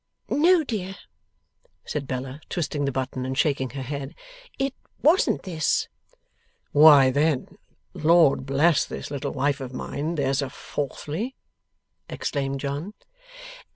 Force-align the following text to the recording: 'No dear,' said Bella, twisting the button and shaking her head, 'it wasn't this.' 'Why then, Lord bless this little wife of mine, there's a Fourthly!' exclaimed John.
'No 0.29 0.63
dear,' 0.63 0.95
said 1.85 2.07
Bella, 2.07 2.41
twisting 2.49 2.85
the 2.85 2.91
button 2.91 3.23
and 3.23 3.37
shaking 3.37 3.69
her 3.69 3.83
head, 3.83 4.15
'it 4.57 4.73
wasn't 5.03 5.43
this.' 5.43 5.89
'Why 6.71 7.11
then, 7.11 7.59
Lord 7.93 8.47
bless 8.47 8.83
this 8.83 9.11
little 9.11 9.29
wife 9.31 9.61
of 9.61 9.75
mine, 9.75 10.15
there's 10.15 10.41
a 10.41 10.49
Fourthly!' 10.49 11.35
exclaimed 12.09 12.61
John. 12.61 12.95